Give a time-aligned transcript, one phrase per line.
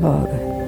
[0.00, 0.24] var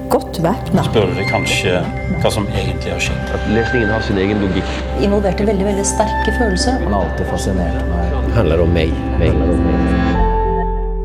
[0.09, 0.83] godt væpna.
[0.85, 1.79] Spør deg kanskje
[2.21, 3.31] hva som egentlig har skjedd?
[3.33, 4.69] At lesningen har sin egen logikk.
[5.01, 6.77] Involverte veldig veldig sterke følelser.
[6.83, 8.13] Han har alltid fascinert meg.
[8.27, 8.93] Det handler om meg.
[9.17, 9.33] meg.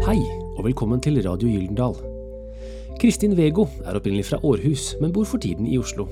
[0.04, 0.18] Hei,
[0.58, 1.96] og velkommen til Radio Gyldendal.
[3.00, 6.10] Kristin Vego er opprinnelig fra Århus, men bor for tiden i Oslo.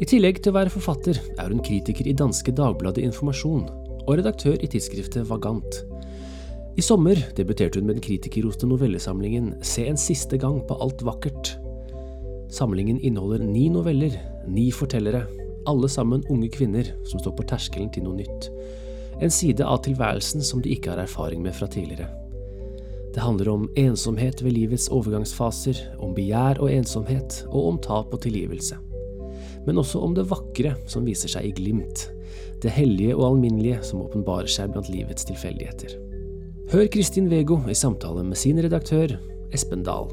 [0.00, 3.66] I tillegg til å være forfatter, er hun kritiker i danske Dagbladet Informasjon
[4.06, 5.91] og redaktør i tidsskriftet Vagant.
[6.72, 11.50] I sommer debuterte hun med den kritikerroste novellesamlingen Se en siste gang på alt vakkert.
[12.48, 14.14] Samlingen inneholder ni noveller,
[14.48, 15.26] ni fortellere,
[15.68, 18.48] alle sammen unge kvinner som står på terskelen til noe nytt.
[19.20, 22.08] En side av tilværelsen som de ikke har erfaring med fra tidligere.
[23.12, 28.22] Det handler om ensomhet ved livets overgangsfaser, om begjær og ensomhet, og om tap og
[28.24, 28.78] tilgivelse.
[29.66, 32.08] Men også om det vakre som viser seg i glimt,
[32.64, 36.11] det hellige og alminnelige som åpenbarer seg blant livets tilfeldigheter.
[36.72, 39.10] Hør Kristin Vego i samtale med sin redaktør,
[39.52, 40.06] Espen Dahl.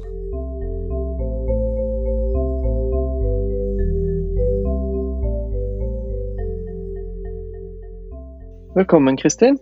[8.74, 9.56] Velkommen, Kristin.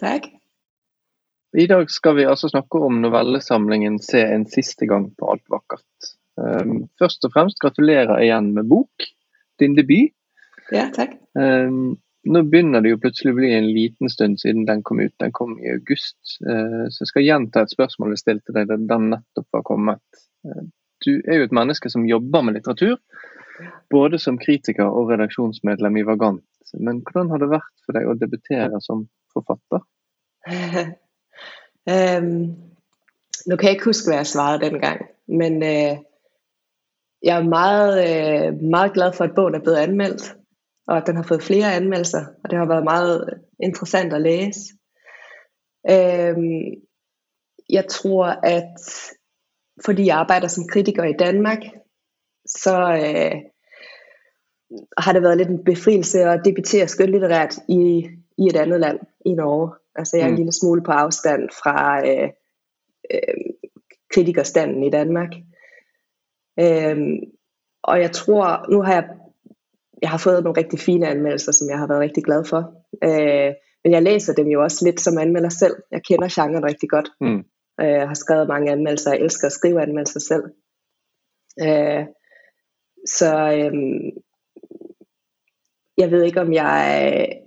[0.00, 0.30] Takk.
[1.52, 6.16] I dag skal vi altså snakke om novellesamlingen 'Se en siste gang på alt vakkert'.
[6.40, 9.04] Um, først og fremst gratulerer igjen med bok,
[9.60, 10.16] din debut.
[10.72, 11.20] Ja, takk.
[11.36, 15.14] Um, nå begynner det jo plutselig å bli en liten stund siden den kom ut.
[15.22, 16.18] Den kom i august.
[16.42, 20.22] Eh, så jeg skal gjenta et spørsmål jeg stilte deg da den nettopp var kommet.
[20.46, 20.66] Eh,
[21.06, 22.96] du er jo et menneske som jobber med litteratur,
[23.92, 26.44] både som kritiker og redaksjonsmedlem i Vagant.
[26.74, 29.84] Men hvordan har det vært for deg å debutere som forfatter?
[31.86, 32.54] Øhm, um,
[33.46, 36.00] nå kan jeg ikke huske hva jeg svarte den gang, men uh,
[37.22, 40.24] jeg er meget, uh, meget glad for at bogen er blevet anmeldt,
[40.88, 44.60] og at den har fået flere anmeldelser, og det har været meget interessant at læse.
[45.90, 46.44] Um,
[47.70, 48.74] jeg tror, at
[49.84, 51.58] fordi jeg arbejder som kritiker i Danmark,
[52.46, 53.40] så uh,
[54.98, 59.32] har det været lidt en befrielse at debutere skønlitterært i, i et andet land, i
[59.32, 59.72] Norge.
[59.96, 60.36] Altså jeg er en Mm.
[60.36, 62.30] lille smule på afstand fra øh,
[63.14, 63.34] øh,
[64.14, 65.30] kritikerstanden i Danmark.
[66.60, 67.18] Øhm,
[67.82, 69.08] og jeg tror, nu har jeg,
[70.02, 72.60] jeg har fået nogle rigtig fine anmeldelser, som jeg har været rigtig glad for.
[73.04, 75.76] Øh, men jeg læser dem jo også lidt som anmelder selv.
[75.90, 77.08] Jeg kender genren rigtig godt.
[77.20, 77.44] Mm.
[77.80, 79.12] Øh, Jeg har skrevet mange anmeldelser.
[79.12, 80.44] Jeg elsker at skrive anmeldelser selv.
[81.60, 82.04] Øh,
[83.06, 84.10] så øhm,
[85.98, 87.42] jeg ved ikke, om jeg...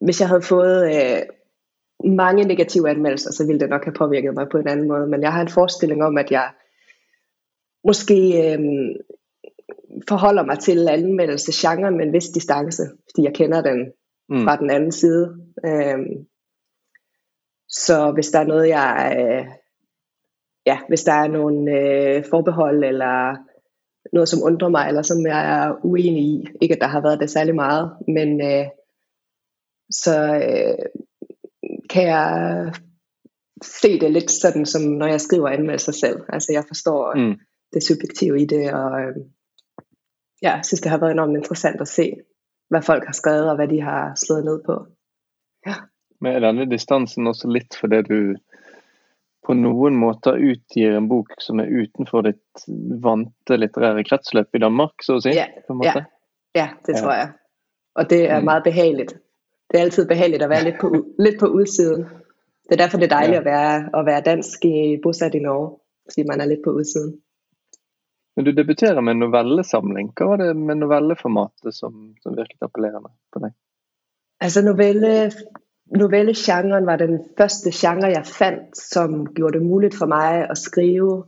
[0.00, 1.22] Hvis jeg havde fået øh,
[2.10, 5.06] mange negative anmeldelser, så ville det nok have påvirket mig på en anden måde.
[5.06, 6.52] Men jeg har en forestilling om, at jeg
[7.84, 8.18] måske
[8.52, 8.58] øh,
[10.08, 13.92] forholder mig til anmeldelsesgenren med en vis distance, fordi jeg kender den
[14.30, 14.44] Mm.
[14.44, 15.24] fra den anden side.
[15.66, 16.26] Øhm,
[17.68, 19.16] så hvis der er noget, jeg...
[19.20, 19.46] Øh,
[20.66, 23.36] ja, hvis der er nogle øh, forbehold, eller
[24.12, 26.46] noget, som undrer mig, eller som jeg er uenig i.
[26.62, 28.66] Ikke, at der har været det særlig meget, men øh,
[29.90, 30.84] så øh,
[31.90, 32.72] kan jeg
[33.62, 36.20] se det lidt sådan, som når jeg skriver anmeldelser selv.
[36.28, 37.38] Altså, jeg forstår Mm.
[37.72, 39.16] det subjektive i det, og øh,
[40.42, 42.12] ja, jeg synes, det har været enormt interessant at se,
[42.70, 44.86] hvad folk har skrevet, og hvad de har slået ned på.
[46.20, 48.18] Men er denne distansen også litt fordi du
[49.46, 52.64] på noen måter utgir en bok som er utenfor ditt
[53.02, 55.30] vante litterære kretsløp i Danmark, så å si?
[55.36, 56.02] Ja, på en måte?
[56.58, 57.00] Ja, det Ja.
[57.00, 57.28] tror jeg.
[57.94, 58.44] Og det er Mm.
[58.44, 59.12] meget behageligt.
[59.70, 62.02] Det er altid behageligt at være lidt på, lidt på udsiden.
[62.68, 63.38] Det er derfor, det er dejligt Ja.
[63.40, 65.78] at, være, at være dansk i, bosat i Norge,
[66.10, 67.20] fordi man er lidt på udsiden.
[68.38, 70.12] Men du debuterer med en novellesamling.
[70.14, 73.54] Hva var det med novelleformatet som, som virket appellerende på deg?
[74.38, 75.14] Altså novelle,
[75.98, 81.24] novellegenren var den første genre, jeg fandt, som gjorde det muligt for mig at skrive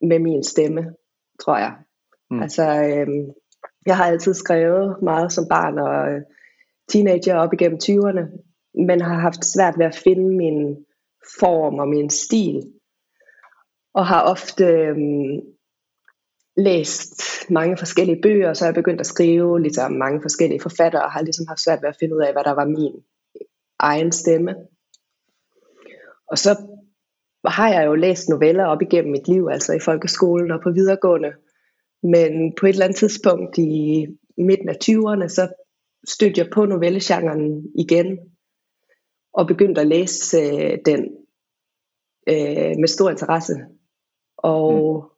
[0.00, 0.84] med min stemme,
[1.44, 1.74] tror jeg.
[2.30, 2.40] Mm.
[2.46, 3.26] Altså, øhm,
[3.86, 6.22] jeg har altid skrevet meget som barn og øh,
[6.88, 8.24] teenager op igennem 20'erne,
[8.86, 10.86] men har haft svært ved at finde min
[11.40, 12.62] form og min stil.
[13.94, 15.55] Og har ofte øhm,
[16.56, 21.02] læst mange forskellige bøger, og så er jeg begyndt at skrive ligesom mange forskellige forfattere,
[21.02, 22.92] og har ligesom haft svært ved at finde ud af, hvad der var min
[23.78, 24.54] egen stemme.
[26.30, 26.56] Og så
[27.44, 31.32] har jeg jo læst noveller op igennem mit liv, altså i folkeskolen og på videregående.
[32.02, 34.06] Men på et eller andet tidspunkt i
[34.38, 35.48] midten af 20'erne, så
[36.08, 38.18] stødte jeg på novellegenren igen,
[39.32, 41.00] og begyndte at læse øh, den
[42.28, 43.54] øh, med stor interesse.
[44.36, 45.15] Og mm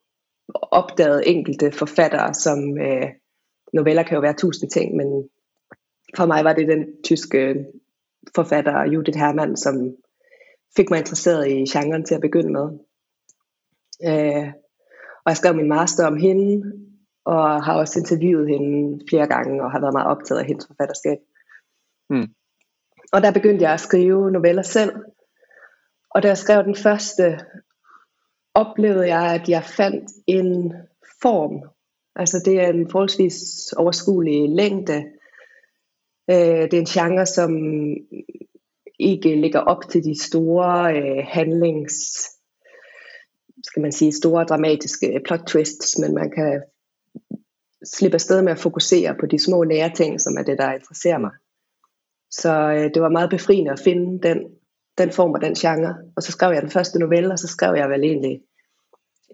[0.55, 3.09] opdagede enkelte forfattere, som øh,
[3.73, 5.29] noveller kan jo være tusind ting, men
[6.17, 7.67] for mig var det den tyske
[8.35, 9.97] forfatter Judith Hermann, som
[10.77, 12.67] fik mig interesseret i genren til at begynde med.
[14.09, 14.53] Øh,
[15.25, 16.73] og jeg skrev min master om hende,
[17.25, 21.19] og har også interviewet hende flere gange, og har været meget optaget af hendes forfatterskab.
[22.11, 22.29] Mm.
[23.13, 24.93] Og der begyndte jeg at skrive noveller selv.
[26.11, 27.39] Og da jeg skrev den første,
[28.55, 30.73] oplevede jeg, at jeg fandt en
[31.23, 31.69] form.
[32.17, 35.05] Altså det er en forholdsvis overskuelig længde.
[36.31, 37.51] Øh, det er en genre, som
[38.99, 41.95] ikke ligger op til de store øh, handlings,
[43.65, 46.63] skal man sige, store dramatiske øh, plot twists, men man kan
[47.85, 51.19] slippe afsted med at fokusere på de små nære ting, som er det, der interesserer
[51.19, 51.31] mig.
[52.31, 54.39] Så øh, det var meget befriende at finde den,
[54.99, 55.95] den form og den genre.
[56.17, 58.43] Og så skrev jeg den første novelle, og så skrev jeg vel egentlig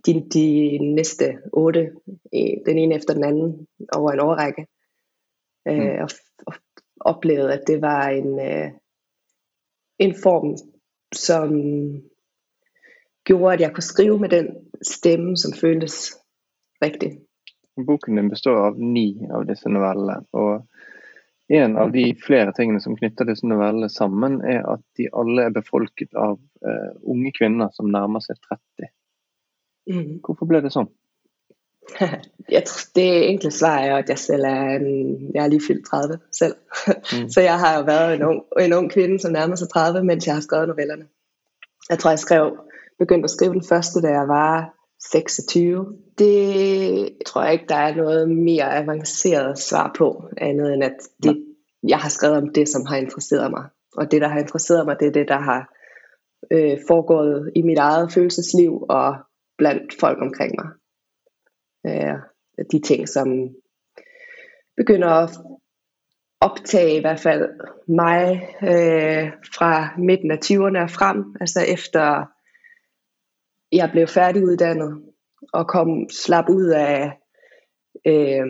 [0.06, 1.90] de, de næste otte,
[2.66, 3.66] den ene efter den anden,
[3.96, 4.66] over en årrække.
[5.68, 5.82] Øh, mm.
[5.82, 6.08] Øh, og,
[6.46, 6.54] og
[7.00, 8.70] oplevede, at det var en, øh,
[9.98, 10.56] en form,
[11.12, 11.50] som
[13.24, 14.46] gjorde, at jeg kunne skrive med den
[14.82, 16.16] stemme, som føltes
[16.82, 17.18] rigtig.
[17.86, 20.16] Boken din består av ni av disse novellene.
[20.32, 20.66] og
[21.48, 25.54] en av de flere tingene som knytter disse novellene sammen, er at de alle er
[25.54, 28.92] befolket av uh, unge kvinner som nærmer seg 30.
[29.92, 30.12] Mm.
[30.24, 30.88] Hvorfor ble det sånn?
[32.54, 34.86] jeg tror, det enkle svar er at jeg selv er en,
[35.34, 36.56] jeg er lige fyldt 30 selv.
[37.12, 37.28] Mm.
[37.34, 40.26] Så jeg har jo været en ung, en ung kvinde, som nærmer sig 30, mens
[40.26, 41.06] jeg har skrevet novellerne.
[41.90, 42.56] Jeg tror, jeg skrev,
[42.98, 44.72] begyndte at skrive den første, da jeg var
[45.12, 45.98] 26.
[46.18, 51.44] Det tror jeg ikke, der er noget mere avanceret svar på, andet end at det,
[51.88, 53.64] jeg har skrevet om det, som har interesseret mig.
[53.96, 55.74] Og det, der har interesseret mig, det er det, der har
[56.50, 59.16] øh, foregået i mit eget følelsesliv og
[59.58, 60.68] blandt folk omkring mig.
[61.86, 62.18] Øh,
[62.72, 63.48] de ting, som
[64.76, 65.30] begynder at
[66.40, 67.48] optage i hvert fald
[67.88, 72.33] mig øh, fra midten af 20'erne og frem, altså efter
[73.74, 75.02] jeg blev færdiguddannet
[75.52, 77.12] og kom slap ud af
[78.06, 78.46] øh,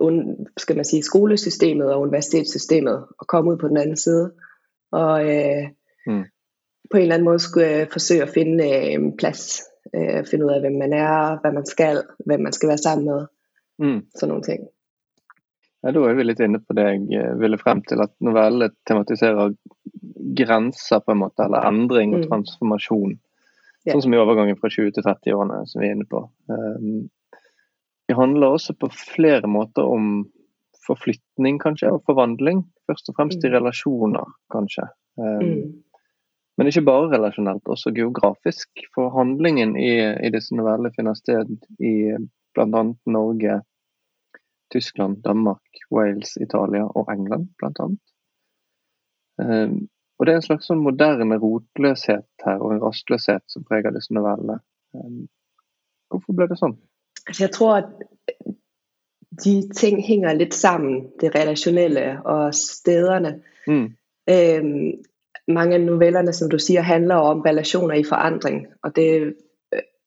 [0.00, 4.32] un, skal man sige, skolesystemet og universitetssystemet og komme ud på den anden side.
[4.92, 5.62] Og øh,
[6.06, 6.24] mm.
[6.90, 9.62] på en eller anden måde skulle jeg forsøge at finde øh, en plads
[9.96, 13.06] øh, finde ud af, hvem man er, hvad man skal, hvem man skal være sammen
[13.06, 13.26] med.
[13.78, 14.00] Mm.
[14.14, 14.60] Sådan nogle ting.
[15.84, 19.50] Ja, Da er vi litt inne på det jeg ville frem til, at novelle tematiserer
[20.38, 22.28] grenser, på en måte, eller endring og mm.
[22.30, 23.16] transformasjon.
[23.82, 23.94] Yeah.
[23.94, 26.22] Sånn som i overgangen fra 20 til 30-årene, som vi er inne på.
[26.52, 27.08] Um,
[28.08, 30.26] det handler også på flere måter om
[30.86, 32.64] forflytning, kanskje, og forvandling.
[32.90, 33.48] Først og fremst mm.
[33.48, 34.86] i relasjoner, kanskje.
[35.18, 35.64] Um, mm.
[36.60, 38.68] Men ikke bare relasjonelt, også geografisk.
[38.94, 39.92] For handlingen i,
[40.26, 41.94] i disse novellene finner sted i
[42.52, 42.82] bl.a.
[43.08, 43.60] Norge,
[44.74, 47.88] Tyskland, Danmark, Wales, Italia og England, bl.a.
[50.22, 54.14] Og det er en slags sånn moderne rotløshet her, og en rastløshet som preger disse
[54.14, 54.60] novellene.
[56.12, 56.76] Hvorfor ble det sånn?
[57.26, 57.88] Altså, jeg tror at
[59.42, 63.40] de ting henger litt sammen, det relasjonelle og stederne.
[63.66, 63.88] Mm.
[64.30, 64.70] Um,
[65.50, 69.34] mange af novellerne, som du siger, handler om relationer i forandring, og det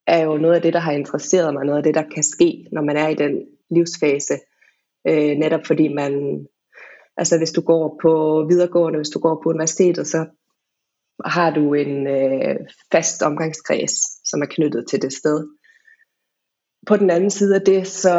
[0.07, 2.67] er jo noget af det, der har interesseret mig, noget af det, der kan ske,
[2.71, 4.33] når man er i den livsfase,
[5.07, 6.47] øh, netop fordi man,
[7.17, 10.25] altså hvis du går på videregående, hvis du går på universitetet, så
[11.25, 12.55] har du en øh,
[12.91, 15.47] fast omgangskreds, som er knyttet til det sted.
[16.87, 18.15] På den anden side af det, så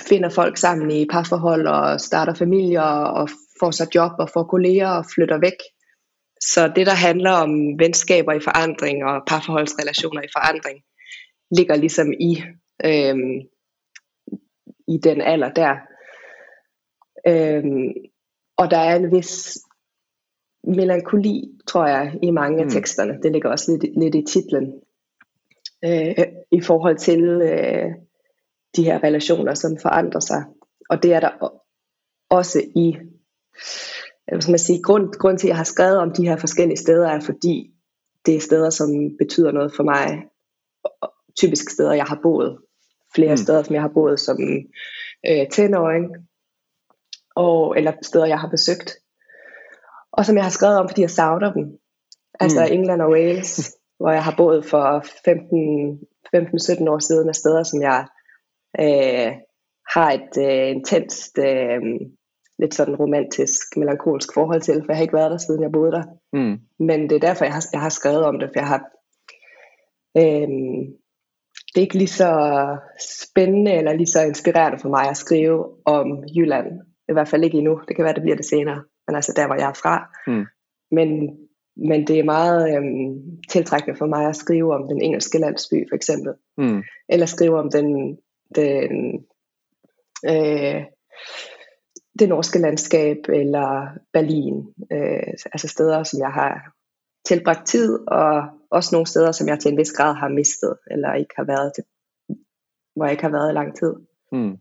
[0.00, 2.82] finder folk sammen i parforhold og starter familier
[3.18, 3.28] og
[3.60, 5.56] får sig job og får kolleger og flytter væk
[6.44, 10.78] så det, der handler om venskaber i forandring og parforholdsrelationer i forandring,
[11.56, 12.42] ligger ligesom i,
[12.84, 13.16] øh,
[14.88, 15.74] i den alder der.
[17.26, 17.92] Øhm,
[18.62, 19.58] og der er en vis
[20.64, 22.70] melankoli, tror jeg, i mange af mm.
[22.70, 23.18] teksterne.
[23.22, 24.72] Det ligger også lidt, lidt i titlen.
[25.84, 27.90] Øh, I forhold til øh,
[28.76, 30.44] de her relationer, som forandrer sig.
[30.90, 31.60] Og det er der
[32.30, 32.96] også i
[34.26, 36.76] hvad skal man sige, grund, grund til, at jeg har skrevet om de her forskellige
[36.76, 37.70] steder, er fordi
[38.26, 38.88] det er steder, som
[39.18, 40.24] betyder noget for mig.
[41.36, 42.58] Typisk steder, jeg har boet.
[43.14, 43.36] Flere mm.
[43.36, 44.38] steder, som jeg har boet som
[45.28, 46.06] øh, tenåring.
[47.34, 48.90] Og, eller steder, jeg har besøgt.
[50.12, 51.78] Og som jeg har skrevet om, fordi jeg savner dem.
[52.40, 52.72] Altså mm.
[52.72, 54.84] England og Wales, hvor jeg har boet for
[56.86, 58.06] 15-17 år siden, af steder, som jeg
[58.80, 59.32] øh,
[59.94, 61.80] har et øh, intenst øh,
[62.58, 65.92] lidt sådan romantisk, melankolsk forhold til, for jeg har ikke været der, siden jeg boede
[65.92, 66.02] der.
[66.32, 66.56] Mm.
[66.78, 68.80] Men det er derfor, jeg har, jeg har skrevet om det, for jeg har...
[70.16, 70.82] Øhm,
[71.68, 72.32] det er ikke lige så
[73.22, 76.66] spændende eller lige så inspirerende for mig at skrive om Jylland.
[77.12, 77.80] I hvert fald ikke endnu.
[77.88, 78.84] Det kan være, det bliver det senere.
[79.06, 80.08] Men altså der, hvor jeg er fra.
[80.26, 80.46] Mm.
[80.90, 81.38] Men
[81.76, 85.96] men det er meget øhm, tiltrækkende for mig at skrive om den engelske landsby, for
[85.96, 86.32] eksempel.
[86.58, 86.82] Mm.
[87.08, 88.18] Eller skrive om den,
[88.54, 89.14] den
[90.26, 90.82] øh,
[92.18, 94.74] det norske landskab, eller Berlin.
[94.92, 96.72] Øh, altså steder, som jeg har
[97.24, 101.14] tilbragt tid, og også nogle steder, som jeg til en vis grad har mistet, eller
[101.14, 101.84] ikke har været til,
[102.96, 103.94] hvor jeg ikke har været i lang tid.
[104.32, 104.58] Mm.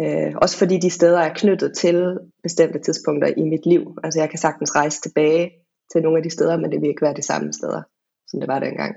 [0.00, 3.98] Øh, også fordi de steder er knyttet til bestemte tidspunkter i mit liv.
[4.04, 5.50] Altså jeg kan sagtens rejse tilbage
[5.92, 7.82] til nogle af de steder, men det vil ikke være de samme steder,
[8.28, 8.96] som det var dengang.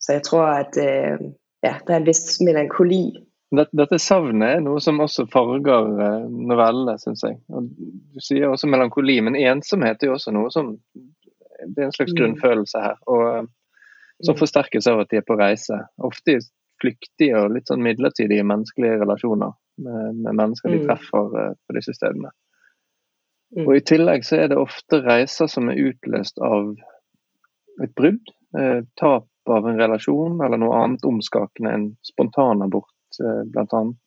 [0.00, 1.18] Så jeg tror, at øh,
[1.62, 3.12] ja, der er en vis melankoli.
[3.76, 7.36] Dette, savnet er noe som også farger eh, novellene, syns jeg.
[7.48, 7.64] Og
[8.14, 10.76] du sier også melankoli, men ensomhet er jo også noe som
[11.60, 12.16] Det er en slags Mm.
[12.20, 12.94] grunnfølelse her.
[13.06, 13.44] Og eh,
[14.24, 14.38] som Mm.
[14.38, 15.76] forsterkes av at de er på reise.
[15.98, 16.38] Ofte i
[16.80, 19.52] flyktige og litt sånn midlertidige menneskelige relasjoner
[19.84, 20.86] med, med mennesker de Mm.
[20.88, 22.30] treffer eh, på disse stedene.
[23.56, 23.66] Mm.
[23.66, 26.76] Og I tillegg så er det ofte reiser som er utløst av
[27.82, 33.98] et brudd, eh, tap av en relasjon eller noe annet omskakende, en spontanabort eh, annet.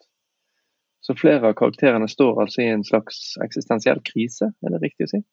[1.04, 5.12] Så flere av karakterene står altså i en slags eksistensiell krise, er det riktig å
[5.12, 5.24] si?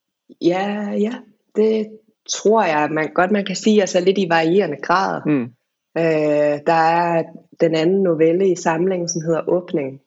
[0.42, 1.20] Ja, ja,
[1.54, 5.26] det tror jeg man, godt man kan sige, altså lidt i varierende grad.
[5.26, 5.52] Mm.
[5.99, 7.23] Øh, der er
[7.61, 10.00] den anden novelle i samlingen, som hedder Åbning,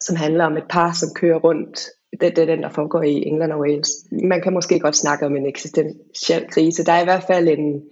[0.00, 1.80] som handler om et par, som kører rundt.
[2.20, 3.90] Det, det er den, der foregår i England og Wales.
[4.22, 6.84] Man kan måske godt snakke om en eksistentiel krise.
[6.84, 7.82] Der er i hvert fald en,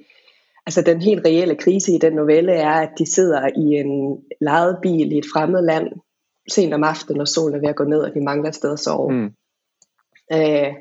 [0.66, 4.78] altså den helt reelle krise i den novelle er, at de sidder i en lejet
[4.82, 5.88] bil i et fremmed land
[6.50, 8.72] sent om aftenen, og solen er ved at gå ned, og de mangler et sted
[8.72, 9.12] at sove.
[9.12, 9.30] Mm.
[10.32, 10.74] Øh,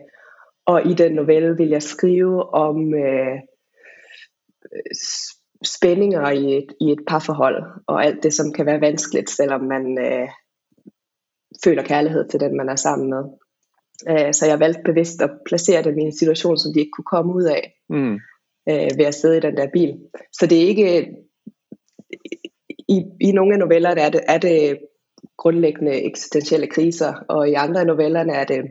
[0.66, 3.40] og i den novelle vil jeg skrive om øh,
[5.64, 9.98] spændinger i et, i et parforhold, og alt det, som kan være vanskeligt, selvom man
[9.98, 10.30] øh,
[11.64, 13.24] føler kærlighed til den, man er sammen med.
[14.10, 17.12] Øh, så jeg valgte bevidst at placere dem i en situation, som de ikke kunne
[17.16, 18.14] komme ud af Mm.
[18.70, 20.00] øh, ved at sidde i den der bil.
[20.32, 21.16] Så det er ikke...
[22.88, 24.80] I, i nogle af novellerne er det, er det
[25.38, 28.62] grundlæggende eksistentielle kriser, og i andre af novellerne er det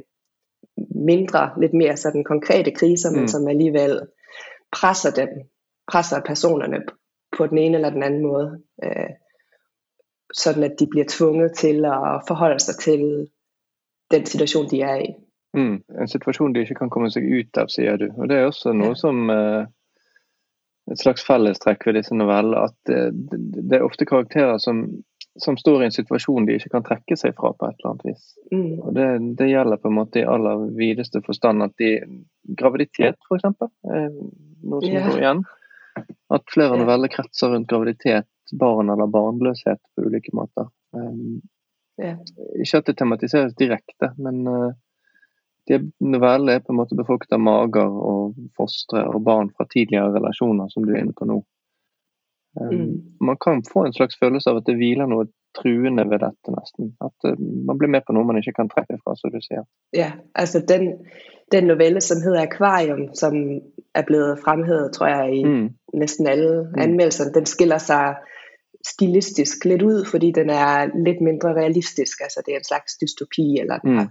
[0.95, 3.15] mindre, lidt mere sådan konkrete kriser, mm.
[3.15, 3.21] Mm.
[3.21, 4.01] men som alligevel
[4.73, 5.29] presser dem,
[5.93, 6.79] presser personerne
[7.37, 9.11] på den ene eller den anden måde, øh,
[10.33, 13.29] sådan at de bliver tvunget til at forholde sig til
[14.11, 15.15] den situation, de er i.
[15.55, 15.83] Mm.
[16.01, 18.09] En situasjon de ikke kan komme seg ut av, sier du.
[18.17, 18.95] Og Det er også noe Ja.
[18.95, 19.67] som eh,
[20.93, 22.65] et slags fellestrekk ved disse novellene.
[22.69, 24.83] At det, det, det er ofte karakterer som,
[25.39, 28.07] som står i en situasjon de ikke kan trekke seg fra på et eller annet
[28.11, 28.25] vis.
[28.53, 28.73] Mm.
[28.81, 29.09] Og det,
[29.39, 31.93] det gjelder på en måte i aller videste forstand at de
[32.59, 35.05] Graviditet, for eksempel, er noe som Ja.
[35.09, 35.45] går igjen.
[36.33, 38.27] At flere noveller kretser rundt graviditet,
[38.59, 40.71] barn eller barnløshet på ulike måter.
[42.01, 42.17] Ja.
[42.59, 44.73] ikke at det tematiseres direkte, men uh,
[45.69, 50.15] de novellene er på en måte befolket av mager og fostre og barn fra tidligere
[50.17, 51.43] relasjoner, som du er inne på nå.
[52.61, 53.03] Um, Mm.
[53.21, 55.25] Man kan få en slags følelse av at det hviler noe
[55.57, 56.91] truende ved dette, nesten.
[57.01, 59.65] At man blir med på noe man ikke kan trekke fra, som du sier.
[59.97, 60.99] Ja, altså den,
[61.53, 63.37] den novelle, som hedder Aquarium, som
[63.95, 65.69] er blevet fremhævet, tror jeg, i Mm.
[65.95, 68.15] Næsten alle anmeldelserne, den skiller sig
[68.87, 72.21] stilistisk lidt ud, fordi den er lidt mindre realistisk.
[72.21, 73.97] Altså det er en slags dystopi, eller Mm.
[73.97, 74.09] har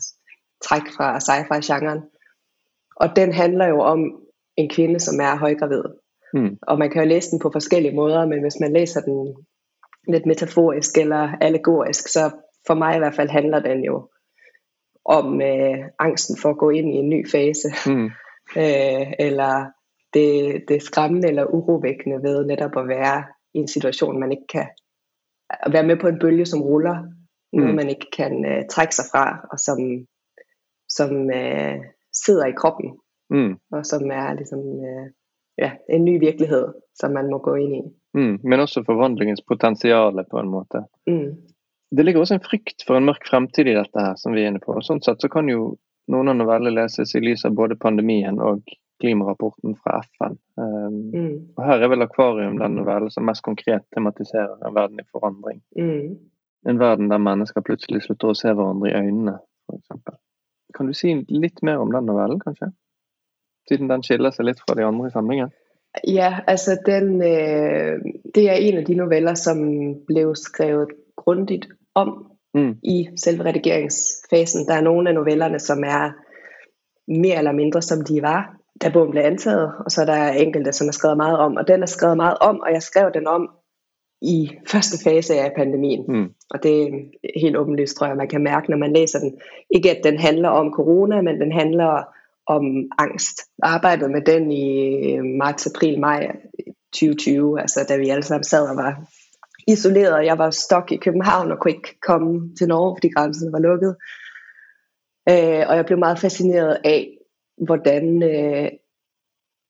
[0.64, 2.02] træk fra sci-fi-genren.
[2.96, 4.00] Og den handler jo om
[4.58, 5.84] en kvinde, som er højgravid.
[6.34, 6.58] Mm.
[6.68, 9.36] Og man kan jo læse den på forskellige måder, men hvis man læser den
[10.08, 12.32] lidt metaforisk eller allegorisk, så
[12.68, 14.10] for mig i hvert fald handler den jo
[15.06, 18.06] om øh, angsten for at gå ind i en ny fase, Mm.
[18.64, 19.66] øh, eller
[20.14, 24.68] det, det skræmmende eller urovækkende ved netop at være i en situation, man ikke kan
[25.50, 26.98] at være med på en bølge, som ruller,
[27.54, 27.76] noget Mm.
[27.76, 29.78] man ikke kan øh, trække sig fra, og som,
[30.90, 31.76] som øh,
[32.14, 32.90] sidder i kroppen,
[33.30, 33.56] Mm.
[33.72, 35.08] og som er ligesom øh,
[35.58, 37.82] ja, en ny virkelighed, som man må gå ind i.
[38.14, 38.40] Mm.
[38.44, 40.80] Men også forvandlingens potensiale, på en måte.
[41.08, 41.36] Mm.
[41.98, 44.48] Det ligger også en frykt for en mørk fremtid i dette her, som vi er
[44.48, 44.72] inne på.
[44.72, 45.78] Og sånn sett så kan jo
[46.12, 48.64] av novellene leses i lys av både pandemien og
[49.02, 50.38] klimarapporten fra FN.
[50.58, 51.38] Um, Mm.
[51.58, 55.62] og her er vel akvarium den novellen som mest konkret tematiserer en verden i forandring.
[55.78, 56.18] Mm.
[56.70, 60.18] En verden der mennesker plutselig slutter å se hverandre i øynene, f.eks.
[60.78, 62.72] Kan du si litt mer om den novellen, kanskje?
[63.70, 65.50] Siden den skiller seg litt fra de andre i samlingen.
[66.08, 68.00] Ja, altså den, øh,
[68.36, 69.58] det er en af de noveller, som
[70.08, 72.76] blev skrevet grundigt om Mm.
[72.84, 74.66] i selve redigeringsfasen.
[74.68, 76.12] Der er nogle af novellerne, som er
[77.08, 80.74] mere eller mindre, som de var, da bogen blev antaget, og så er der enkelte,
[80.74, 83.28] som er skrevet meget om, og den er skrevet meget om, og jeg skrev den
[83.28, 83.50] om
[84.22, 86.06] i første fase af pandemien.
[86.08, 86.30] Mm.
[86.50, 86.88] Og det er
[87.40, 89.40] helt åbenlyst, tror jeg, man kan mærke, når man læser den.
[89.70, 92.04] Ikke at den handler om corona, men den handler
[92.48, 92.64] om
[92.98, 93.38] angst.
[93.64, 96.36] Jeg arbejdede med den i marts, april, maj
[96.94, 99.04] 2020, altså da vi alle sammen sad og var
[99.68, 100.26] isoleret.
[100.26, 103.96] Jeg var stok i København og kunne ikke komme til Norge, fordi grænsen var lukket.
[105.30, 107.18] Øh, og jeg blev meget fascineret af,
[107.66, 108.70] hvordan øh,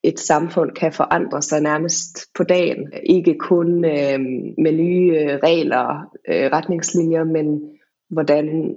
[0.04, 2.94] et samfund kan forandre sig nærmest på dagen.
[3.04, 4.20] Ikke kun øh,
[4.58, 7.72] med nye øh, regler, øh, retningslinjer, men
[8.10, 8.76] hvordan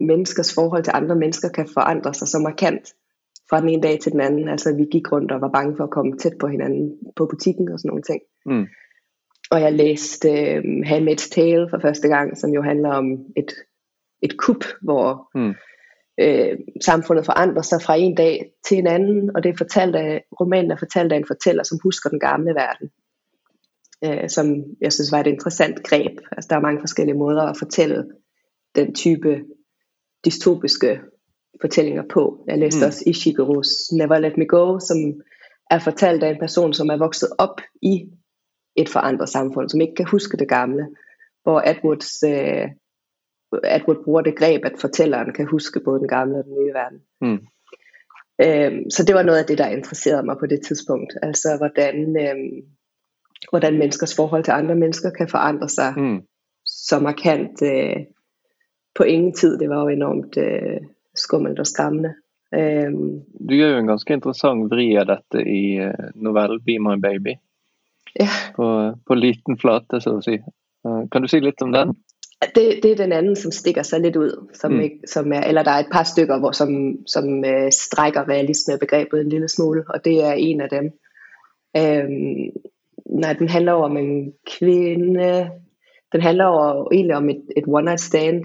[0.00, 2.94] menneskers forhold til andre mennesker kan forandre sig så markant
[3.50, 4.48] fra den ene dag til den anden.
[4.48, 7.68] Altså vi gik rundt og var bange for at komme tæt på hinanden på butikken
[7.72, 8.22] og sådan nogle ting.
[8.46, 8.66] Mm.
[9.50, 13.52] Og jeg læste øh, Handmaid's Tale for første gang, som jo handler om et,
[14.22, 15.54] et kup, hvor mm.
[16.20, 20.24] Øh, samfundet forandrer sig fra en dag til en anden, og det er fortalt af,
[20.40, 22.90] romanen er fortalt af en fortæller, som husker den gamle verden.
[24.04, 26.18] Øh, som jeg synes var et interessant greb.
[26.32, 28.04] Altså der er mange forskellige måder at fortælle
[28.74, 29.44] den type
[30.24, 31.00] dystopiske
[31.60, 32.44] fortællinger på.
[32.48, 32.86] Jeg læste mm.
[32.86, 34.98] også Ishigeros Never Let Me Go, som
[35.70, 38.08] er fortalt af en person, som er vokset op i
[38.76, 40.88] et forandret samfund, som ikke kan huske det gamle,
[41.42, 42.68] hvor Edwards, øh,
[43.52, 47.00] Edward bruger det greb, at fortælleren kan huske både den gamle og den nye verden.
[47.20, 47.40] Mm.
[48.44, 51.12] Øhm, så det var noget af det, der interesserede mig på det tidspunkt.
[51.22, 51.94] Altså hvordan,
[52.26, 52.62] øhm,
[53.50, 56.20] hvordan menneskers forhold til andre mennesker kan forandre sig mm.
[56.66, 57.96] så markant øh,
[58.94, 59.58] på ingen tid.
[59.58, 60.80] Det var jo enormt øh,
[61.14, 62.14] skummelt og skræmmende.
[62.56, 66.96] Um, du gjør jo en ganske interessant vri av dette i uh, novellen 'Be My
[66.96, 67.36] Baby'.
[68.20, 68.28] Ja.
[68.56, 70.38] På, på liten flate, så å si.
[70.84, 71.92] Uh, kan du si litt om den?
[72.42, 74.48] Det, det er den anden, som stikker sig lidt ud.
[74.54, 74.80] Som mm.
[74.80, 79.20] ikke, som er, eller der er et par stykker, hvor, som, som uh, strækker realismebegrebet
[79.20, 80.84] en lille smule, og det er en af dem.
[81.78, 82.62] Um,
[83.20, 85.50] nej, den handler om en kvinde.
[86.12, 88.44] Den handler over, egentlig om et, et one-night stand,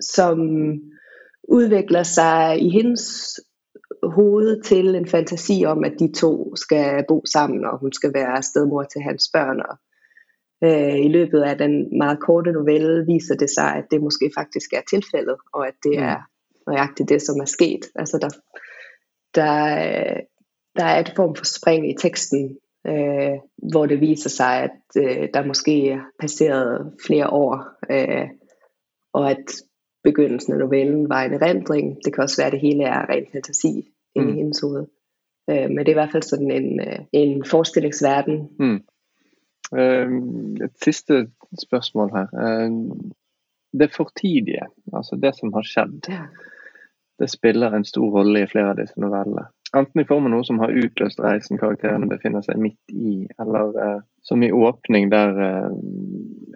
[0.00, 0.38] som
[1.48, 3.34] udvikler sig i hendes
[4.02, 8.42] hoved til en fantasi om, at de to skal bo sammen, og hun skal være
[8.42, 9.60] stedmor til hans børn.
[9.60, 9.78] Og,
[10.64, 14.72] øh, I løbet af den meget korte novelle viser det sig, at det måske faktisk
[14.72, 16.04] er tilfældet, og at det mm.
[16.04, 16.16] er
[16.66, 17.84] nøjagtigt det, som er sket.
[17.94, 18.30] Altså der,
[19.34, 19.54] der,
[20.76, 23.36] der er et form for spring i teksten, øh,
[23.72, 28.28] hvor det viser sig, at øh, der måske er passeret flere år, øh,
[29.12, 29.44] og at
[30.04, 31.98] begyndelsen af novellen var en erindring.
[32.04, 34.28] Det kan også være, at det hele er ren fantasi mm.
[34.28, 34.86] i hendes hoved.
[35.50, 38.48] Øh, men det er i hvert fald sådan en, øh, en forestillingsverden.
[38.58, 38.80] Mm.
[39.70, 40.14] Uh,
[40.64, 41.26] et sidste
[41.62, 42.28] spørgsmål her.
[42.34, 43.10] Uh,
[43.72, 46.10] det fortidige, altså det som har skjedd,
[47.20, 49.46] det spiller en stor rolle i flere av disse novellene.
[49.76, 53.76] Enten i form av noe som har utløst reisen karakterene befinner seg midt i, eller
[53.76, 55.68] uh, som i åpning der uh,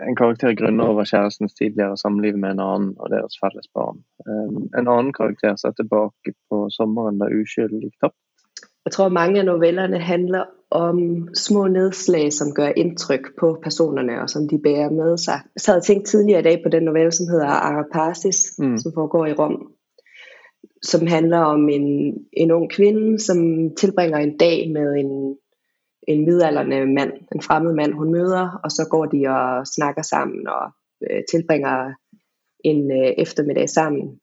[0.03, 4.03] en karakter grunner over kjærestens tidligere samliv med en annen og deres felles barn.
[4.27, 8.19] Um, en annen karakter ser tilbake på sommeren da uskylden gikk tapt.
[8.85, 14.31] Jeg tror mange af novellerne handler om små nedslag, som gør indtryk på personerne, og
[14.31, 15.41] som de bærer med sig.
[15.57, 18.79] Så havde jeg tænkt tidligere i dag på den novelle, som hedder Arapasis, mm.
[18.79, 19.73] som foregår i Rom,
[20.83, 23.39] som handler om en, en ung kvinde, som
[23.77, 25.37] tilbringer en dag med en,
[26.09, 30.49] en midalderne mand, en fremmed mand, hun møder, og så går de og snakker sammen
[30.49, 30.65] og
[31.11, 31.93] øh, tilbringer
[32.65, 34.21] en øh, eftermiddag sammen.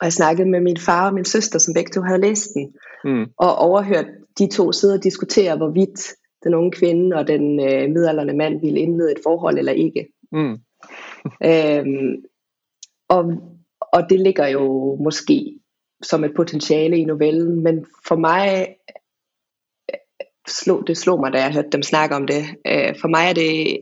[0.00, 2.74] Og jeg snakkede med min far og min søster, som begge to havde læst den,
[3.04, 3.26] mm.
[3.38, 4.06] og overhørt
[4.38, 6.00] de to sidde og diskutere, hvorvidt
[6.44, 10.08] den unge kvinde og den øh, midalderne mand ville indlede et forhold eller ikke.
[10.32, 10.58] Mm.
[11.50, 12.24] øhm,
[13.08, 13.32] og
[13.94, 15.60] og det ligger jo måske
[16.02, 18.68] som et potentiale i novellen, men for mig
[19.90, 19.98] øh,
[20.48, 22.42] slog, det slog mig, da jeg hørte dem snakke om det.
[22.66, 23.78] Øh, for mig er det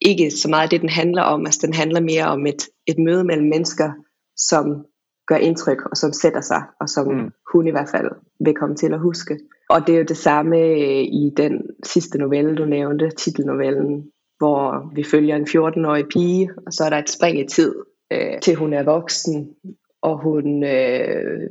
[0.00, 1.46] ikke så meget det, den handler om.
[1.46, 3.92] Altså, den handler mere om et, et møde mellem mennesker,
[4.36, 4.86] som
[5.26, 7.30] gør indtryk, og som sætter sig, og som mm.
[7.52, 9.38] hun i hvert fald vil komme til at huske.
[9.70, 14.90] Og det er jo det samme øh, i den sidste novelle, du nævnte, titelnovellen, hvor
[14.94, 17.74] vi følger en 14-årig pige, og så er der et spring i tid,
[18.12, 19.54] øh, til hun er voksen,
[20.02, 21.50] og hun, øh,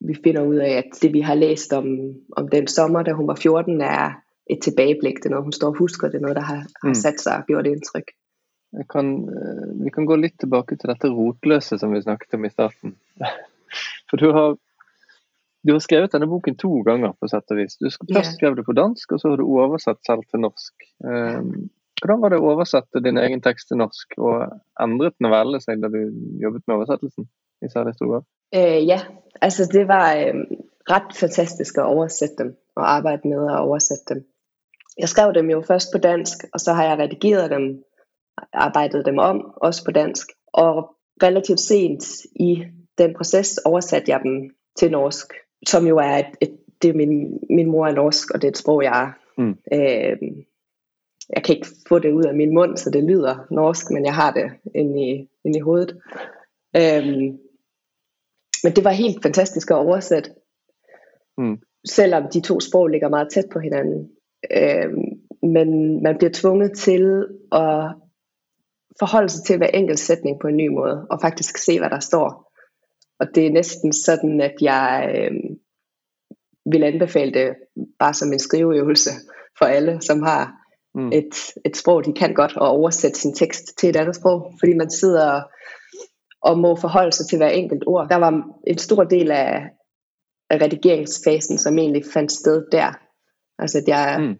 [0.00, 1.86] vi finder ud af, at det vi har læst om,
[2.36, 4.12] om den sommer, da hun var 14, er
[4.50, 5.16] et tilbageblik.
[5.16, 6.08] Det er noget, hun står og husker.
[6.08, 6.94] Det er noget, der har, har mm.
[6.94, 8.08] sat sig og gjort indtryk.
[8.72, 12.44] Jeg kan, øh, vi kan gå lidt tilbage til dette rotløse, som vi snakket om
[12.44, 12.96] i starten.
[14.10, 14.56] For du har,
[15.66, 17.78] du har skrevet denne boken to ganger, på sett og vis.
[17.80, 20.86] Du først skrev det på dansk, og så har du oversat selv til norsk.
[21.02, 21.68] Um,
[22.00, 24.46] hvordan var det å oversette din egen tekst til norsk, og
[24.82, 26.00] endret novelle seg da du
[26.42, 27.28] jobbet med oversættelsen
[27.64, 28.26] i særlig stor grad?
[28.54, 29.00] Øh, ja,
[29.42, 30.42] altså det var øh,
[30.90, 34.24] ret fantastisk at oversætte dem, og arbejde med at oversætte dem.
[34.98, 37.84] Jeg skrev dem jo først på dansk, og så har jeg redigeret dem,
[38.52, 40.28] arbejdet dem om, også på dansk.
[40.52, 42.04] Og relativt sent
[42.36, 42.64] i
[42.98, 45.32] den proces oversatte jeg dem til norsk,
[45.66, 48.50] som jo er et, et det er min, min mor er norsk, og det er
[48.50, 49.56] et sprog, jeg mm.
[49.72, 50.16] øh,
[51.34, 54.14] jeg kan ikke få det ud af min mund, så det lyder norsk, men jeg
[54.14, 55.96] har det inde i, inde i hovedet.
[56.76, 57.38] Øhm,
[58.64, 60.30] men det var helt fantastisk at oversætte,
[61.38, 61.58] mm.
[61.88, 64.10] selvom de to sprog ligger meget tæt på hinanden.
[64.50, 65.04] Øhm,
[65.42, 67.94] men man bliver tvunget til at
[68.98, 72.00] forholde sig til hver enkelt sætning på en ny måde, og faktisk se, hvad der
[72.00, 72.45] står.
[73.20, 75.56] Og det er næsten sådan, at jeg øh,
[76.72, 77.54] vil anbefale det
[77.98, 79.10] bare som en skriveøvelse
[79.58, 80.52] for alle, som har
[80.94, 81.08] mm.
[81.12, 84.72] et, et sprog, de kan godt, og oversætte sin tekst til et andet sprog, fordi
[84.74, 85.42] man sidder
[86.42, 88.08] og må forholde sig til hver enkelt ord.
[88.08, 89.70] Der var en stor del af,
[90.50, 92.92] af redigeringsfasen, som egentlig fandt sted der.
[93.58, 94.38] Altså at jeg mm.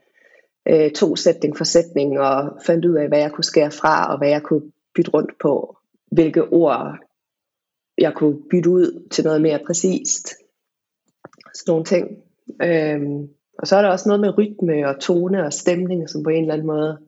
[0.73, 4.19] øh, tog sætning for sætning og fandt ud af, hvad jeg kunne skære fra, og
[4.19, 5.77] hvad jeg kunne bytte rundt på,
[6.13, 6.99] hvilke ord
[7.99, 10.29] jeg kunne bytte ud til noget mere præcist.
[11.55, 12.09] Sådan nogle ting.
[12.63, 13.29] Øhm,
[13.59, 16.43] og så er der også noget med rytme og tone og stemning, som på en
[16.43, 16.99] eller anden måde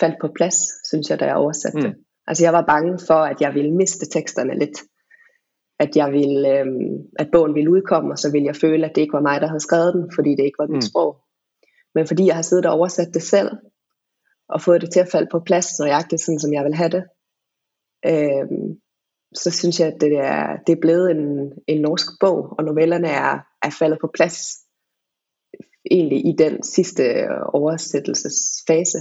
[0.00, 0.56] faldt på plads,
[0.88, 1.84] synes jeg, da jeg oversatte mm.
[1.84, 1.94] det.
[2.26, 4.78] Altså jeg var bange for, at jeg ville miste teksterne lidt.
[5.78, 9.00] At, jeg ville, øhm, at bogen ville udkomme, og så ville jeg føle, at det
[9.00, 10.88] ikke var mig, der havde skrevet den, fordi det ikke var mit mm.
[10.90, 11.16] sprog.
[11.94, 13.50] Men fordi jeg har siddet og oversat det selv,
[14.48, 17.04] og fået det til at falde på plads, nøjagtigt sådan, som jeg vil have det,
[18.06, 18.80] øhm,
[19.34, 23.08] så synes jeg, at det er, det er blevet en, en norsk bog, og novellerne
[23.08, 24.56] er, er faldet på plads
[25.90, 27.02] egentlig i den sidste
[27.46, 28.98] oversættelsesfase.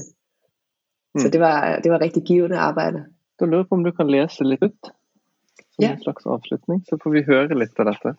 [1.16, 1.20] Mm.
[1.20, 3.06] Så det var, det var rigtig givende arbejde.
[3.40, 4.92] Du lurer på, om du kan læse lidt ut?
[5.72, 5.92] Som ja.
[5.92, 8.16] en slags afslutning, så får vi høre lidt af dette.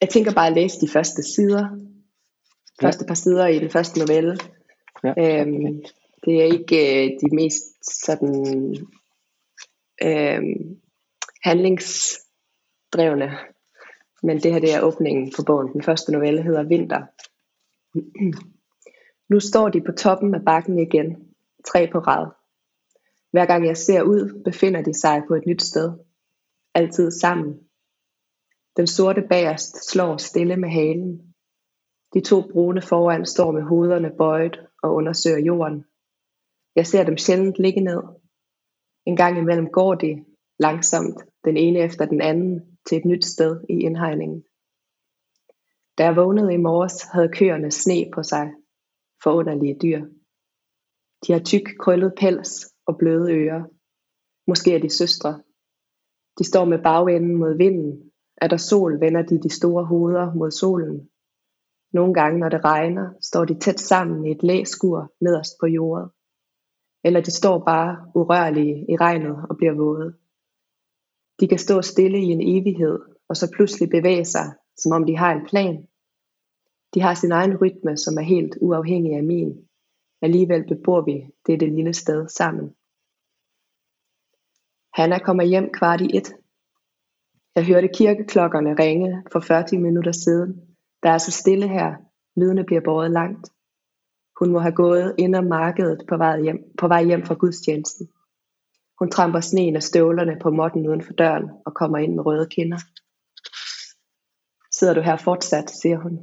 [0.00, 1.68] Jeg tænker bare at læse de første sider.
[2.80, 4.38] Første par sider i den første novelle.
[5.04, 5.12] Ja.
[5.18, 5.82] Øhm,
[6.24, 7.64] det er ikke øh, de mest
[8.06, 8.76] sådan
[10.04, 10.80] øhm,
[11.44, 13.38] handlingsdrevne
[14.22, 15.72] men det her det er åbningen på bogen.
[15.72, 17.02] Den første novelle hedder Vinter.
[19.32, 21.16] Nu står de på toppen af bakken igen,
[21.64, 22.26] tre på rad.
[23.30, 25.92] Hver gang jeg ser ud, befinder de sig på et nyt sted.
[26.74, 27.60] Altid sammen.
[28.76, 31.34] Den sorte bagerst slår stille med halen.
[32.14, 35.84] De to brune foran står med hovederne bøjet og undersøger jorden.
[36.76, 38.02] Jeg ser dem sjældent ligge ned.
[39.10, 40.24] En gang imellem går de,
[40.58, 44.44] langsomt, den ene efter den anden, til et nyt sted i indhegningen.
[45.98, 48.52] Da jeg vågnede i morges, havde køerne sne på sig.
[49.22, 50.00] Forunderlige dyr.
[51.26, 53.62] De har tyk, krøllet pels og bløde ører.
[54.46, 55.42] Måske er de søstre.
[56.38, 58.12] De står med bagenden mod vinden.
[58.36, 61.10] Er der sol, vender de de store hoveder mod solen.
[61.92, 66.10] Nogle gange, når det regner, står de tæt sammen i et læskur nederst på jorden.
[67.04, 70.14] Eller de står bare urørlige i regnet og bliver våde.
[71.40, 75.16] De kan stå stille i en evighed, og så pludselig bevæge sig, som om de
[75.16, 75.86] har en plan.
[76.94, 79.68] De har sin egen rytme, som er helt uafhængig af min.
[80.22, 82.74] Alligevel bebor vi dette lille sted sammen.
[84.94, 86.34] Hanna kommer hjem kvart i et.
[87.54, 90.76] Jeg hørte kirkeklokkerne ringe for 40 minutter siden.
[91.02, 91.94] Der er så stille her.
[92.36, 93.52] Lydene bliver båret langt.
[94.40, 98.08] Hun må have gået ind om markedet på vej hjem, på vej hjem fra gudstjenesten.
[98.98, 102.48] Hun tramper sneen af støvlerne på måtten uden for døren og kommer ind med røde
[102.50, 102.78] kinder.
[104.72, 106.18] Sidder du her fortsat, siger hun.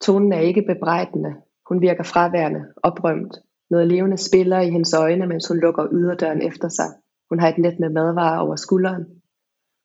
[0.00, 1.34] Tonen er ikke bebrejdende.
[1.68, 3.34] Hun virker fraværende, oprømt.
[3.70, 6.90] Noget levende spiller i hendes øjne, mens hun lukker yderdøren efter sig.
[7.28, 9.04] Hun har et net med madvarer over skulderen.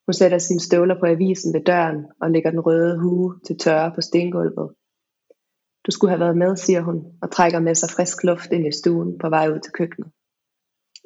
[0.06, 3.92] Hun sætter sine støvler på avisen ved døren og lægger den røde hue til tørre
[3.94, 4.70] på stengulvet.
[5.86, 8.72] Du skulle have været med, siger hun, og trækker med sig frisk luft ind i
[8.72, 10.10] stuen på vej ud til køkkenet.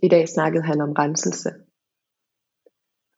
[0.03, 1.51] I dag snakkede han om renselse.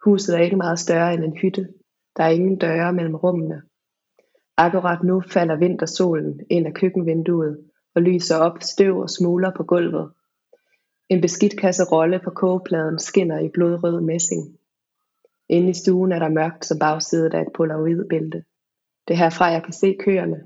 [0.05, 1.69] Huset er ikke meget større end en hytte.
[2.17, 3.63] Der er ingen døre mellem rummene.
[4.57, 10.11] Akkurat nu falder vintersolen ind af køkkenvinduet og lyser op støv og smuler på gulvet.
[11.09, 14.59] En beskidt kasserolle på kogepladen skinner i blodrød messing.
[15.49, 18.45] Inde i stuen er der mørkt som bagsiden af et polaroidbælte.
[19.09, 20.45] Det er herfra jeg kan se køerne.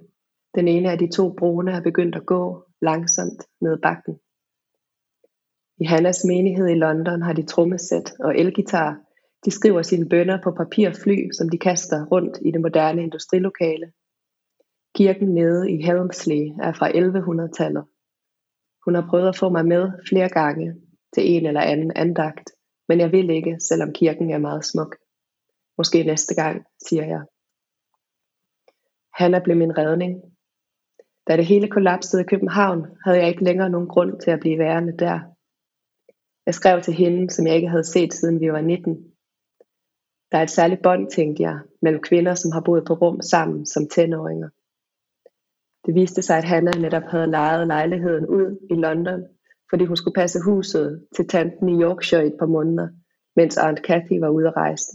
[0.55, 4.19] Den ene af de to brune er begyndt at gå langsomt ned bakken.
[5.81, 9.01] I Hannas menighed i London har de trommesæt og elgitar.
[9.45, 13.93] De skriver sine bønder på papirfly, som de kaster rundt i det moderne industrilokale.
[14.95, 17.85] Kirken nede i Helmsley er fra 1100-tallet.
[18.85, 20.75] Hun har prøvet at få mig med flere gange
[21.15, 22.51] til en eller anden andagt,
[22.89, 24.97] men jeg vil ikke, selvom kirken er meget smuk.
[25.79, 27.23] Måske næste gang, siger jeg.
[29.15, 30.23] Hanna blev min redning.
[31.29, 34.59] Da det hele kollapsede i København, havde jeg ikke længere nogen grund til at blive
[34.59, 35.21] værende der.
[36.47, 39.13] Jeg skrev til hende, som jeg ikke havde set siden vi var 19.
[40.33, 43.67] Der er et særligt bånd, tænkte jeg, mellem kvinder, som har boet på rum sammen
[43.67, 44.49] som tenåringer.
[45.87, 49.25] Det viste sig, at Hanna netop havde lejet lejligheden ud i London,
[49.71, 52.89] fordi hun skulle passe huset til tanten i Yorkshire i et par måneder,
[53.37, 54.93] mens Aunt Cathy var ude at rejse.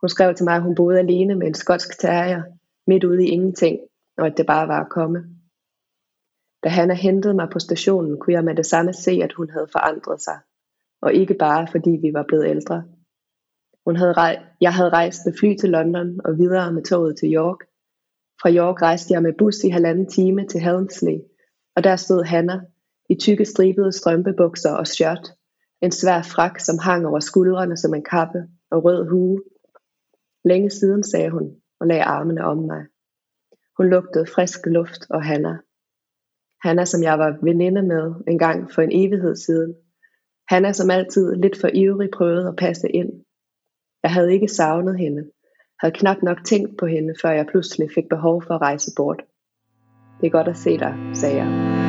[0.00, 2.42] Hun skrev til mig, at hun boede alene med en skotsk terrier,
[2.86, 3.78] midt ude i ingenting,
[4.20, 5.18] og at det bare var at komme.
[6.64, 9.68] Da Hanna hentede mig på stationen, kunne jeg med det samme se, at hun havde
[9.72, 10.38] forandret sig.
[11.02, 12.84] Og ikke bare fordi vi var blevet ældre.
[13.86, 17.34] Hun havde rej- jeg havde rejst med fly til London og videre med toget til
[17.34, 17.60] York.
[18.42, 21.18] Fra York rejste jeg med bus i halvanden time til Helmsley,
[21.76, 22.60] og der stod Hanna
[23.08, 25.32] i tykke stribede strømpebukser og skørt,
[25.82, 28.38] en svær frak, som hang over skuldrene som en kappe,
[28.70, 29.42] og rød hue.
[30.44, 32.86] Længe siden, sagde hun, og lagde armene om mig.
[33.80, 35.58] Hun lugtede frisk luft og Hanna.
[36.62, 39.74] Hanna, som jeg var veninde med en gang for en evighed siden.
[40.48, 43.10] Hanna, som altid lidt for ivrig prøvede at passe ind.
[44.02, 45.30] Jeg havde ikke savnet hende,
[45.80, 49.22] havde knap nok tænkt på hende, før jeg pludselig fik behov for at rejse bort.
[50.20, 51.79] Det er godt at se dig, sagde jeg.